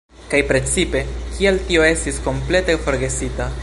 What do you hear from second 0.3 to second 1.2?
precipe,